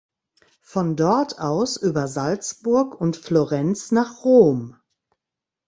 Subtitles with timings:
[0.63, 4.75] Von dort aus über Salzburg und Florenz nach Rom.